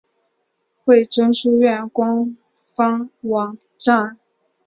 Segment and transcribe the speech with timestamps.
[0.83, 4.17] 惠贞书院官方网站